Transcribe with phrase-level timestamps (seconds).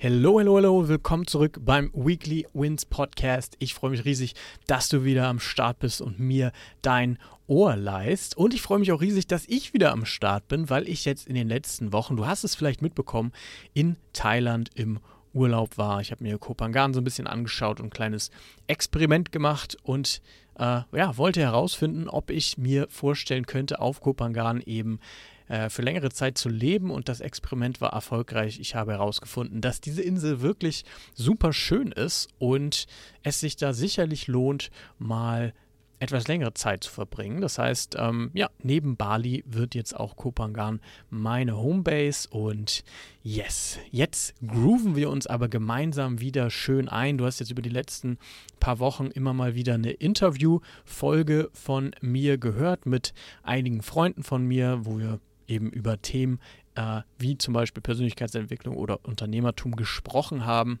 [0.00, 3.56] Hello, hello, hello, willkommen zurück beim Weekly Wins Podcast.
[3.58, 4.36] Ich freue mich riesig,
[4.68, 8.36] dass du wieder am Start bist und mir dein Ohr leist.
[8.36, 11.26] Und ich freue mich auch riesig, dass ich wieder am Start bin, weil ich jetzt
[11.26, 13.32] in den letzten Wochen, du hast es vielleicht mitbekommen,
[13.74, 15.00] in Thailand im
[15.34, 16.00] Urlaub war.
[16.00, 18.30] Ich habe mir Kopangan so ein bisschen angeschaut und ein kleines
[18.68, 20.22] Experiment gemacht und
[20.60, 25.00] äh, ja, wollte herausfinden, ob ich mir vorstellen könnte, auf Kopangan eben
[25.48, 28.60] äh, für längere Zeit zu leben und das Experiment war erfolgreich.
[28.60, 30.84] Ich habe herausgefunden, dass diese Insel wirklich
[31.14, 32.86] super schön ist und
[33.22, 35.52] es sich da sicherlich lohnt, mal
[36.00, 37.40] etwas längere Zeit zu verbringen.
[37.40, 40.80] Das heißt, ähm, ja, neben Bali wird jetzt auch Kopangan
[41.10, 42.84] meine Homebase und
[43.22, 47.18] yes, jetzt grooven wir uns aber gemeinsam wieder schön ein.
[47.18, 48.18] Du hast jetzt über die letzten
[48.60, 54.80] paar Wochen immer mal wieder eine Interview-Folge von mir gehört mit einigen Freunden von mir,
[54.82, 56.40] wo wir eben über Themen
[56.74, 60.78] äh, wie zum Beispiel Persönlichkeitsentwicklung oder Unternehmertum gesprochen haben.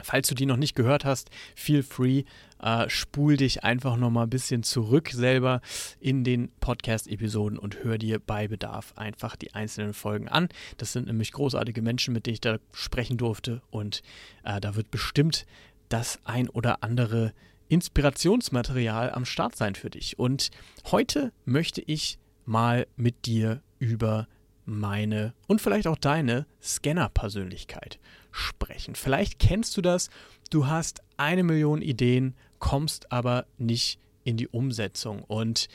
[0.00, 2.24] Falls du die noch nicht gehört hast, feel free,
[2.60, 5.60] äh, spul dich einfach nochmal ein bisschen zurück selber
[6.00, 10.48] in den Podcast-Episoden und hör dir bei Bedarf einfach die einzelnen Folgen an.
[10.78, 14.02] Das sind nämlich großartige Menschen, mit denen ich da sprechen durfte und
[14.42, 15.46] äh, da wird bestimmt
[15.88, 17.32] das ein oder andere
[17.68, 20.18] Inspirationsmaterial am Start sein für dich.
[20.18, 20.50] Und
[20.90, 24.28] heute möchte ich mal mit dir über
[24.64, 27.98] meine und vielleicht auch deine Scanner-Persönlichkeit
[28.30, 28.94] sprechen.
[28.94, 30.08] Vielleicht kennst du das,
[30.50, 35.24] du hast eine Million Ideen, kommst aber nicht in die Umsetzung.
[35.24, 35.68] Und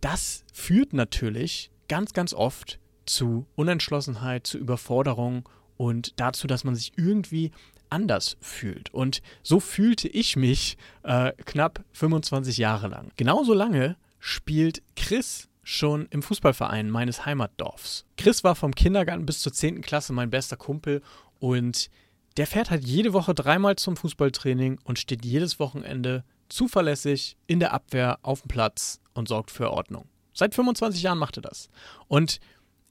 [0.00, 6.94] das führt natürlich ganz, ganz oft zu Unentschlossenheit, zu Überforderung und dazu, dass man sich
[6.96, 7.52] irgendwie
[7.90, 8.92] anders fühlt.
[8.92, 13.12] Und so fühlte ich mich äh, knapp 25 Jahre lang.
[13.16, 18.04] Genauso lange spielt Chris schon im Fußballverein meines Heimatdorfs.
[18.16, 19.80] Chris war vom Kindergarten bis zur 10.
[19.82, 21.02] Klasse mein bester Kumpel
[21.40, 21.90] und
[22.36, 27.72] der fährt halt jede Woche dreimal zum Fußballtraining und steht jedes Wochenende zuverlässig in der
[27.72, 30.06] Abwehr auf dem Platz und sorgt für Ordnung.
[30.32, 31.68] Seit 25 Jahren macht er das.
[32.06, 32.38] Und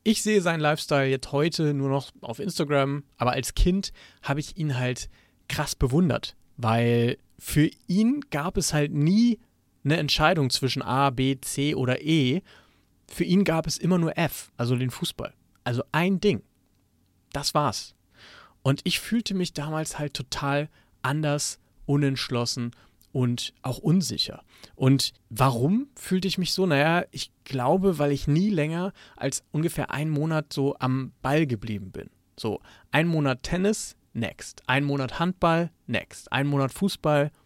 [0.04, 4.58] ich sehe seinen Lifestyle jetzt heute nur noch auf Instagram, aber als Kind habe ich
[4.58, 5.10] ihn halt
[5.48, 9.40] krass bewundert, weil für ihn gab es halt nie
[9.86, 12.42] eine Entscheidung zwischen A, B, C oder E,
[13.08, 15.34] für ihn gab es immer nur F, also den Fußball.
[15.64, 16.44] Also ein Ding.
[17.32, 17.96] Das war's.
[18.62, 20.70] Und ich fühlte mich damals halt total
[21.02, 22.72] anders, unentschlossen
[23.12, 24.44] und auch unsicher.
[24.76, 26.66] Und warum fühlte ich mich so?
[26.66, 31.92] Naja, ich glaube, weil ich nie länger als ungefähr einen Monat so am Ball geblieben
[31.92, 32.10] bin.
[32.38, 32.60] So,
[32.92, 34.64] ein Monat Tennis, next.
[34.68, 36.32] Ein Monat Handball, next.
[36.32, 37.45] Ein Monat Fußball, next.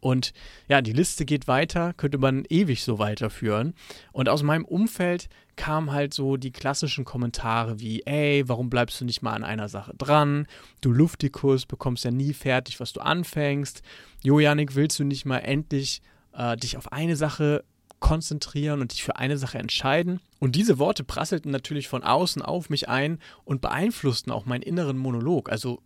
[0.00, 0.32] Und
[0.68, 3.74] ja, die Liste geht weiter, könnte man ewig so weiterführen.
[4.12, 9.04] Und aus meinem Umfeld kamen halt so die klassischen Kommentare wie, ey, warum bleibst du
[9.04, 10.46] nicht mal an einer Sache dran?
[10.80, 13.82] Du Luftikus, bekommst ja nie fertig, was du anfängst.
[14.22, 17.64] Jo, Janik, willst du nicht mal endlich äh, dich auf eine Sache
[18.02, 20.20] konzentrieren und dich für eine Sache entscheiden.
[20.40, 24.98] Und diese Worte prasselten natürlich von außen auf mich ein und beeinflussten auch meinen inneren
[24.98, 25.50] Monolog.
[25.50, 25.80] Also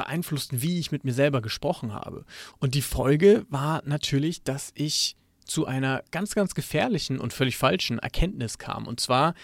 [0.00, 2.24] beeinflussten, wie ich mit mir selber gesprochen habe.
[2.58, 7.98] Und die Folge war natürlich, dass ich zu einer ganz, ganz gefährlichen und völlig falschen
[7.98, 8.86] Erkenntnis kam.
[8.86, 9.34] Und zwar,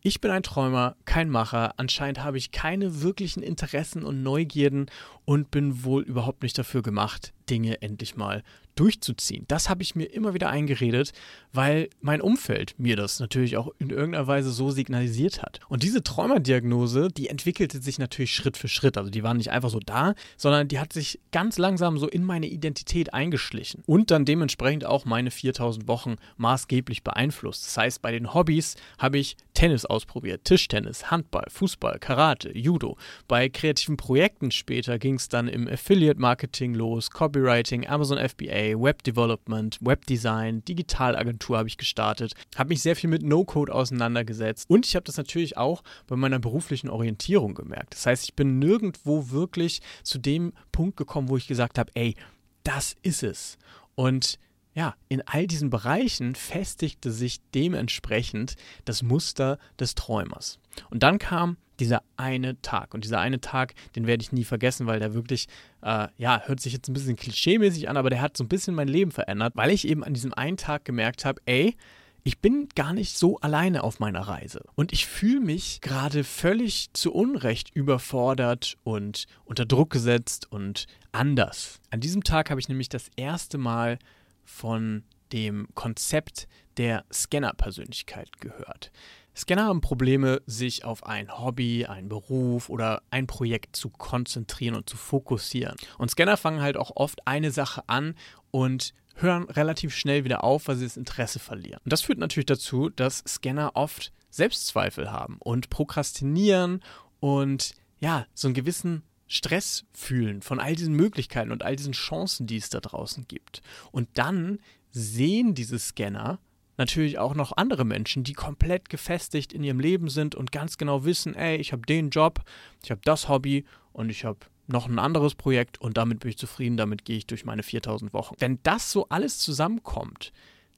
[0.00, 1.74] ich bin ein Träumer, kein Macher.
[1.78, 4.86] Anscheinend habe ich keine wirklichen Interessen und Neugierden
[5.24, 8.42] und bin wohl überhaupt nicht dafür gemacht, Dinge endlich mal
[8.78, 9.44] durchzuziehen.
[9.48, 11.12] Das habe ich mir immer wieder eingeredet,
[11.52, 15.58] weil mein Umfeld mir das natürlich auch in irgendeiner Weise so signalisiert hat.
[15.68, 18.96] Und diese Träumerdiagnose, die entwickelte sich natürlich Schritt für Schritt.
[18.96, 22.22] Also die war nicht einfach so da, sondern die hat sich ganz langsam so in
[22.22, 27.66] meine Identität eingeschlichen und dann dementsprechend auch meine 4000 Wochen maßgeblich beeinflusst.
[27.66, 32.96] Das heißt, bei den Hobbys habe ich Tennis ausprobiert, Tischtennis, Handball, Fußball, Karate, Judo.
[33.26, 39.04] Bei kreativen Projekten später ging es dann im Affiliate Marketing los, Copywriting, Amazon FBA, Web
[39.04, 44.96] Development, Webdesign, Digitalagentur habe ich gestartet, habe mich sehr viel mit No-Code auseinandergesetzt und ich
[44.96, 47.94] habe das natürlich auch bei meiner beruflichen Orientierung gemerkt.
[47.94, 52.16] Das heißt, ich bin nirgendwo wirklich zu dem Punkt gekommen, wo ich gesagt habe, ey,
[52.64, 53.56] das ist es.
[53.94, 54.38] Und
[54.74, 60.58] ja, in all diesen Bereichen festigte sich dementsprechend das Muster des Träumers.
[60.90, 62.94] Und dann kam dieser eine Tag.
[62.94, 65.46] Und dieser eine Tag, den werde ich nie vergessen, weil der wirklich,
[65.82, 68.74] äh, ja, hört sich jetzt ein bisschen klischeemäßig an, aber der hat so ein bisschen
[68.74, 71.76] mein Leben verändert, weil ich eben an diesem einen Tag gemerkt habe, ey,
[72.24, 74.62] ich bin gar nicht so alleine auf meiner Reise.
[74.74, 81.80] Und ich fühle mich gerade völlig zu Unrecht überfordert und unter Druck gesetzt und anders.
[81.90, 83.98] An diesem Tag habe ich nämlich das erste Mal
[84.44, 88.90] von dem Konzept der Scanner-Persönlichkeit gehört.
[89.38, 94.90] Scanner haben Probleme, sich auf ein Hobby, einen Beruf oder ein Projekt zu konzentrieren und
[94.90, 95.76] zu fokussieren.
[95.96, 98.16] Und Scanner fangen halt auch oft eine Sache an
[98.50, 101.80] und hören relativ schnell wieder auf, weil sie das Interesse verlieren.
[101.84, 106.82] Und das führt natürlich dazu, dass Scanner oft Selbstzweifel haben und prokrastinieren
[107.20, 112.46] und ja, so einen gewissen Stress fühlen von all diesen Möglichkeiten und all diesen Chancen,
[112.46, 113.62] die es da draußen gibt.
[113.92, 114.58] Und dann
[114.90, 116.40] sehen diese Scanner
[116.78, 121.04] natürlich auch noch andere Menschen, die komplett gefestigt in ihrem Leben sind und ganz genau
[121.04, 122.40] wissen, ey, ich habe den Job,
[122.82, 124.38] ich habe das Hobby und ich habe
[124.68, 128.12] noch ein anderes Projekt und damit bin ich zufrieden, damit gehe ich durch meine 4000
[128.12, 128.34] Wochen.
[128.38, 130.32] Wenn das so alles zusammenkommt,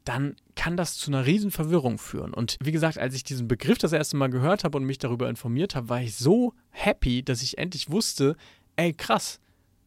[0.04, 2.32] dann kann das zu einer riesen Verwirrung führen.
[2.32, 5.28] Und wie gesagt, als ich diesen Begriff das erste Mal gehört habe und mich darüber
[5.28, 8.36] informiert habe, war ich so happy, dass ich endlich wusste,
[8.76, 9.40] ey krass,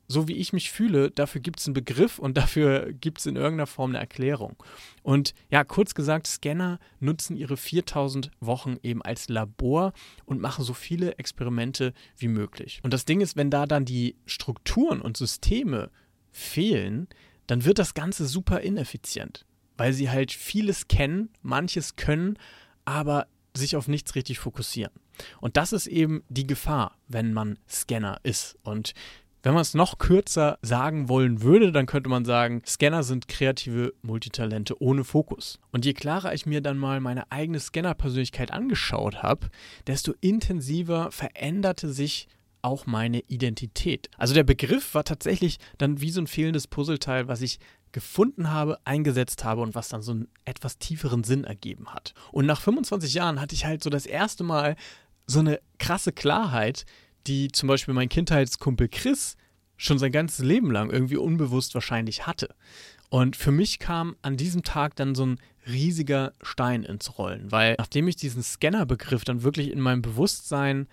[0.07, 3.35] so wie ich mich fühle, dafür gibt es einen Begriff und dafür gibt es in
[3.35, 4.61] irgendeiner Form eine Erklärung.
[5.01, 9.93] Und ja, kurz gesagt, Scanner nutzen ihre 4000 Wochen eben als Labor
[10.25, 12.79] und machen so viele Experimente wie möglich.
[12.83, 15.89] Und das Ding ist, wenn da dann die Strukturen und Systeme
[16.31, 17.07] fehlen,
[17.47, 19.45] dann wird das Ganze super ineffizient,
[19.77, 22.37] weil sie halt vieles kennen, manches können,
[22.85, 24.91] aber sich auf nichts richtig fokussieren.
[25.39, 28.57] Und das ist eben die Gefahr, wenn man Scanner ist.
[28.63, 28.93] Und
[29.43, 33.93] wenn man es noch kürzer sagen wollen würde, dann könnte man sagen, Scanner sind kreative
[34.01, 35.59] Multitalente ohne Fokus.
[35.71, 39.49] Und je klarer ich mir dann mal meine eigene Scanner-Persönlichkeit angeschaut habe,
[39.85, 42.29] desto intensiver veränderte sich
[42.61, 44.09] auch meine Identität.
[44.17, 47.59] Also der Begriff war tatsächlich dann wie so ein fehlendes Puzzleteil, was ich
[47.91, 52.13] gefunden habe, eingesetzt habe und was dann so einen etwas tieferen Sinn ergeben hat.
[52.31, 54.77] Und nach 25 Jahren hatte ich halt so das erste Mal
[55.27, 56.85] so eine krasse Klarheit,
[57.27, 59.37] die zum Beispiel mein Kindheitskumpel Chris
[59.77, 62.49] schon sein ganzes Leben lang irgendwie unbewusst wahrscheinlich hatte.
[63.09, 67.75] Und für mich kam an diesem Tag dann so ein riesiger Stein ins Rollen, weil
[67.77, 70.87] nachdem ich diesen Scanner-Begriff dann wirklich in meinem Bewusstsein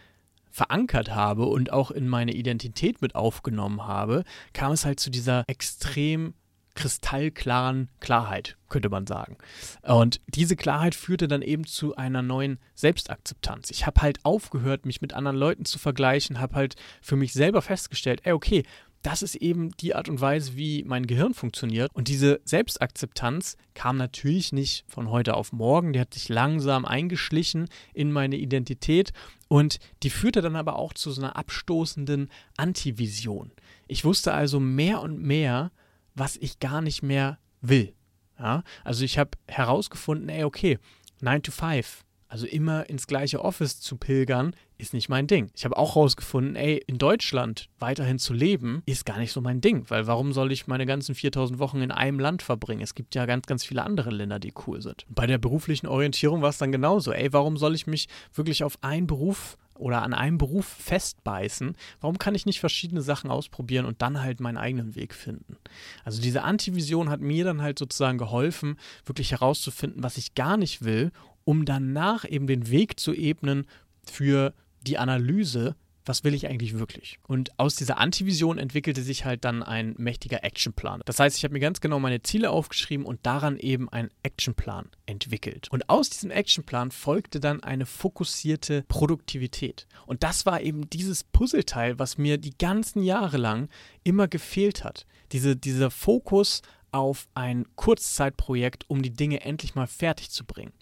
[0.51, 5.45] verankert habe und auch in meine Identität mit aufgenommen habe, kam es halt zu dieser
[5.47, 6.35] extrem
[6.75, 9.37] kristallklaren Klarheit, könnte man sagen.
[9.83, 13.71] Und diese Klarheit führte dann eben zu einer neuen Selbstakzeptanz.
[13.71, 17.63] Ich habe halt aufgehört, mich mit anderen Leuten zu vergleichen, habe halt für mich selber
[17.63, 18.65] festgestellt, ey, okay,
[19.03, 21.91] das ist eben die Art und Weise, wie mein Gehirn funktioniert.
[21.95, 25.95] Und diese Selbstakzeptanz kam natürlich nicht von heute auf morgen.
[25.95, 29.13] Die hat sich langsam eingeschlichen in meine Identität.
[29.49, 33.53] Und die führte dann aber auch zu so einer abstoßenden Antivision.
[33.89, 35.73] Ich wusste also mehr und mehr,
[36.15, 37.95] was ich gar nicht mehr will.
[38.39, 38.63] Ja?
[38.85, 40.79] Also ich habe herausgefunden, ey, okay,
[41.21, 45.51] 9 to 5, also immer ins gleiche Office zu pilgern, ist nicht mein Ding.
[45.55, 49.61] Ich habe auch herausgefunden, ey, in Deutschland weiterhin zu leben, ist gar nicht so mein
[49.61, 52.83] Ding, weil warum soll ich meine ganzen 4000 Wochen in einem Land verbringen?
[52.83, 55.05] Es gibt ja ganz, ganz viele andere Länder, die cool sind.
[55.09, 57.13] Bei der beruflichen Orientierung war es dann genauso.
[57.13, 62.19] Ey, warum soll ich mich wirklich auf einen Beruf oder an einem Beruf festbeißen, warum
[62.19, 65.57] kann ich nicht verschiedene Sachen ausprobieren und dann halt meinen eigenen Weg finden?
[66.05, 70.85] Also diese Antivision hat mir dann halt sozusagen geholfen, wirklich herauszufinden, was ich gar nicht
[70.85, 71.11] will,
[71.45, 73.67] um danach eben den Weg zu ebnen
[74.05, 74.55] für
[74.87, 75.75] die Analyse,
[76.05, 77.19] was will ich eigentlich wirklich?
[77.27, 81.03] Und aus dieser Antivision entwickelte sich halt dann ein mächtiger Actionplan.
[81.05, 84.89] Das heißt, ich habe mir ganz genau meine Ziele aufgeschrieben und daran eben einen Actionplan
[85.07, 85.69] entwickelt.
[85.71, 89.87] Und aus diesem Actionplan folgte dann eine fokussierte Produktivität.
[90.07, 93.69] Und das war eben dieses Puzzleteil, was mir die ganzen Jahre lang
[94.03, 95.07] immer gefehlt hat.
[95.33, 100.73] Diese, dieser Fokus auf ein Kurzzeitprojekt, um die Dinge endlich mal fertig zu bringen.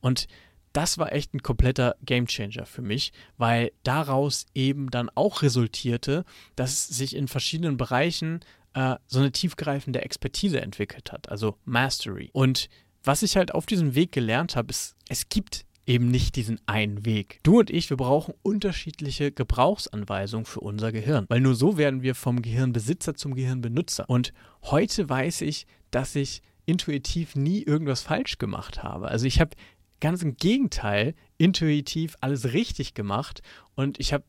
[0.00, 0.28] Und
[0.76, 6.86] das war echt ein kompletter Gamechanger für mich, weil daraus eben dann auch resultierte, dass
[6.86, 8.40] sich in verschiedenen Bereichen
[8.74, 12.28] äh, so eine tiefgreifende Expertise entwickelt hat, also Mastery.
[12.34, 12.68] Und
[13.02, 17.06] was ich halt auf diesem Weg gelernt habe, ist, es gibt eben nicht diesen einen
[17.06, 17.40] Weg.
[17.42, 22.14] Du und ich, wir brauchen unterschiedliche Gebrauchsanweisungen für unser Gehirn, weil nur so werden wir
[22.14, 24.04] vom Gehirnbesitzer zum Gehirnbenutzer.
[24.10, 29.08] Und heute weiß ich, dass ich intuitiv nie irgendwas falsch gemacht habe.
[29.08, 29.56] Also ich habe
[30.00, 33.42] ganz im Gegenteil intuitiv alles richtig gemacht
[33.74, 34.24] und ich habe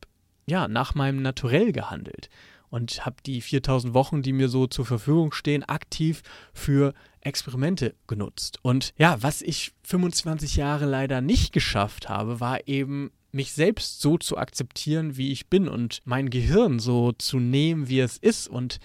[0.45, 2.29] ja nach meinem Naturell gehandelt
[2.69, 6.21] und habe die 4000 Wochen, die mir so zur Verfügung stehen, aktiv
[6.53, 8.59] für Experimente genutzt.
[8.61, 14.17] Und ja, was ich 25 Jahre leider nicht geschafft habe, war eben mich selbst so
[14.17, 18.79] zu akzeptieren, wie ich bin und mein Gehirn so zu nehmen, wie es ist und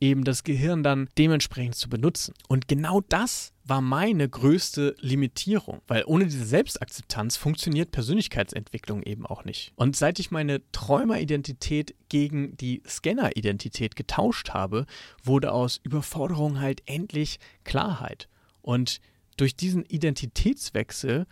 [0.00, 2.34] eben das Gehirn dann dementsprechend zu benutzen.
[2.48, 9.44] Und genau das war meine größte Limitierung, weil ohne diese Selbstakzeptanz funktioniert Persönlichkeitsentwicklung eben auch
[9.44, 9.72] nicht.
[9.76, 14.86] Und seit ich meine Träumeridentität gegen die Scanneridentität getauscht habe,
[15.22, 18.28] wurde aus Überforderung halt endlich Klarheit.
[18.62, 19.00] Und
[19.36, 21.26] durch diesen Identitätswechsel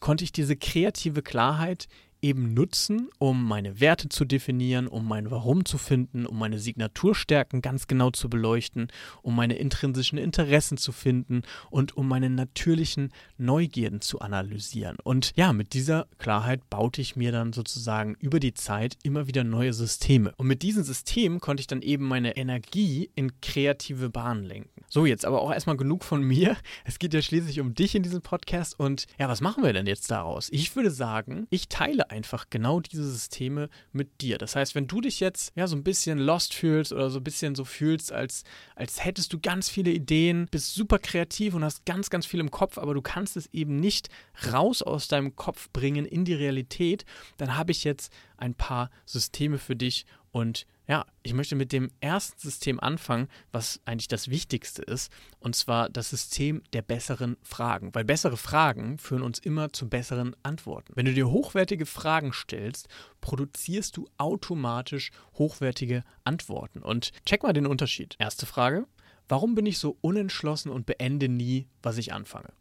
[0.00, 1.86] konnte ich diese kreative Klarheit
[2.22, 7.62] eben nutzen, um meine Werte zu definieren, um mein Warum zu finden, um meine Signaturstärken
[7.62, 8.88] ganz genau zu beleuchten,
[9.22, 14.96] um meine intrinsischen Interessen zu finden und um meine natürlichen Neugierden zu analysieren.
[15.02, 19.44] Und ja, mit dieser Klarheit baute ich mir dann sozusagen über die Zeit immer wieder
[19.44, 20.32] neue Systeme.
[20.36, 24.84] Und mit diesen Systemen konnte ich dann eben meine Energie in kreative Bahnen lenken.
[24.88, 26.56] So, jetzt aber auch erstmal genug von mir.
[26.84, 28.78] Es geht ja schließlich um dich in diesem Podcast.
[28.78, 30.48] Und ja, was machen wir denn jetzt daraus?
[30.50, 34.38] Ich würde sagen, ich teile einfach genau diese Systeme mit dir.
[34.38, 37.24] Das heißt, wenn du dich jetzt ja so ein bisschen lost fühlst oder so ein
[37.24, 41.84] bisschen so fühlst, als, als hättest du ganz viele Ideen, bist super kreativ und hast
[41.86, 44.08] ganz, ganz viel im Kopf, aber du kannst es eben nicht
[44.52, 47.04] raus aus deinem Kopf bringen in die Realität,
[47.36, 51.92] dann habe ich jetzt ein paar Systeme für dich und ja, ich möchte mit dem
[52.00, 57.94] ersten System anfangen, was eigentlich das Wichtigste ist, und zwar das System der besseren Fragen.
[57.94, 60.92] Weil bessere Fragen führen uns immer zu besseren Antworten.
[60.96, 62.88] Wenn du dir hochwertige Fragen stellst,
[63.20, 66.80] produzierst du automatisch hochwertige Antworten.
[66.80, 68.16] Und check mal den Unterschied.
[68.18, 68.88] Erste Frage,
[69.28, 72.52] warum bin ich so unentschlossen und beende nie, was ich anfange?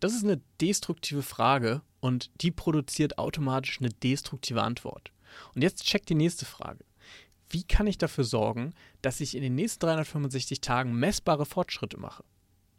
[0.00, 5.12] Das ist eine destruktive Frage und die produziert automatisch eine destruktive Antwort.
[5.54, 6.84] Und jetzt check die nächste Frage
[7.50, 12.24] wie kann ich dafür sorgen, dass ich in den nächsten 365 Tagen messbare Fortschritte mache?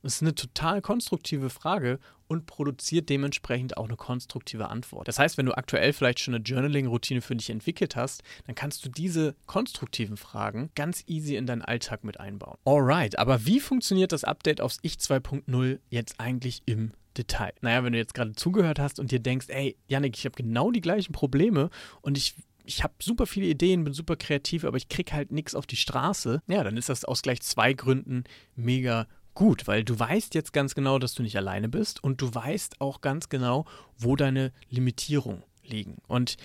[0.02, 5.08] Das ist eine total konstruktive Frage und produziert dementsprechend auch eine konstruktive Antwort.
[5.08, 8.86] Das heißt, wenn du aktuell vielleicht schon eine Journaling-Routine für dich entwickelt hast, dann kannst
[8.86, 12.58] du diese konstruktiven Fragen ganz easy in deinen Alltag mit einbauen.
[12.66, 17.54] Alright, aber wie funktioniert das Update aufs Ich 2.0 jetzt eigentlich im Detail?
[17.62, 20.72] Naja, wenn du jetzt gerade zugehört hast und dir denkst, ey, Yannick, ich habe genau
[20.72, 21.70] die gleichen Probleme
[22.02, 22.36] und ich
[22.70, 25.76] ich habe super viele Ideen, bin super kreativ, aber ich kriege halt nichts auf die
[25.76, 30.54] Straße, ja, dann ist das aus gleich zwei Gründen mega gut, weil du weißt jetzt
[30.54, 33.66] ganz genau, dass du nicht alleine bist und du weißt auch ganz genau,
[33.98, 35.98] wo deine Limitierungen liegen.
[36.08, 36.38] Und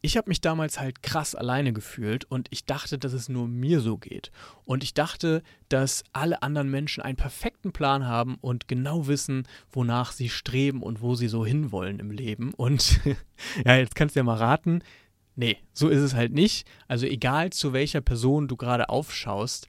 [0.00, 3.80] ich habe mich damals halt krass alleine gefühlt und ich dachte, dass es nur mir
[3.80, 4.30] so geht.
[4.64, 10.12] Und ich dachte, dass alle anderen Menschen einen perfekten Plan haben und genau wissen, wonach
[10.12, 12.54] sie streben und wo sie so hinwollen im Leben.
[12.54, 13.00] Und
[13.64, 14.82] ja, jetzt kannst du ja mal raten,
[15.36, 16.66] Nee, so ist es halt nicht.
[16.88, 19.68] Also egal zu welcher Person du gerade aufschaust,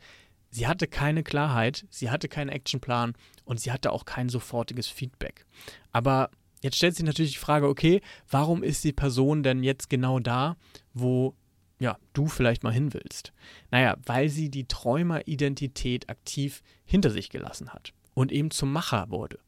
[0.49, 5.45] sie hatte keine Klarheit, sie hatte keinen Actionplan und sie hatte auch kein sofortiges Feedback.
[5.91, 6.31] Aber
[6.63, 10.55] jetzt stellt sich natürlich die Frage, okay, warum ist die Person denn jetzt genau da,
[10.93, 11.35] wo
[11.79, 13.33] ja, du vielleicht mal hin willst?
[13.69, 19.39] Naja, weil sie die Träumeridentität aktiv hinter sich gelassen hat und eben zum Macher wurde.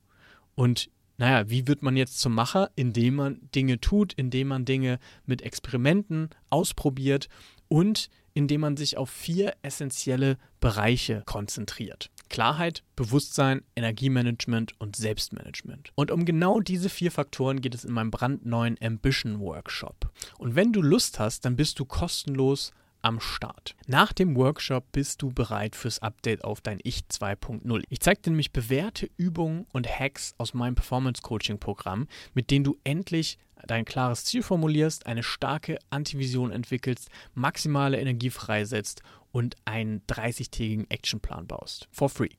[0.54, 2.72] Und naja, wie wird man jetzt zum Macher?
[2.78, 7.28] Indem man Dinge tut, indem man Dinge mit Experimenten ausprobiert
[7.68, 12.10] und indem man sich auf vier essentielle Bereiche konzentriert.
[12.30, 15.92] Klarheit, Bewusstsein, Energiemanagement und Selbstmanagement.
[15.96, 20.10] Und um genau diese vier Faktoren geht es in meinem brandneuen Ambition Workshop.
[20.38, 23.75] Und wenn du Lust hast, dann bist du kostenlos am Start.
[23.88, 27.84] Nach dem Workshop bist du bereit fürs Update auf dein Ich 2.0.
[27.89, 32.65] Ich zeige dir nämlich bewährte Übungen und Hacks aus meinem Performance Coaching Programm, mit denen
[32.65, 33.38] du endlich
[33.68, 39.01] dein klares Ziel formulierst, eine starke Antivision entwickelst, maximale Energie freisetzt
[39.32, 41.88] und einen 30-tägigen Actionplan baust.
[41.91, 42.29] For free.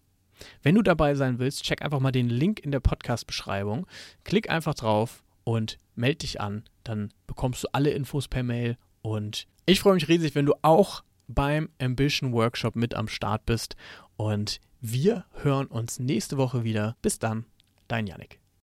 [0.62, 3.86] Wenn du dabei sein willst, check einfach mal den Link in der Podcast-Beschreibung,
[4.24, 6.64] klick einfach drauf und melde dich an.
[6.84, 11.02] Dann bekommst du alle Infos per Mail und ich freue mich riesig, wenn du auch
[11.28, 13.76] beim Ambition Workshop mit am Start bist.
[14.16, 16.96] Und wir hören uns nächste Woche wieder.
[17.02, 17.46] Bis dann,
[17.88, 18.39] dein Yannick.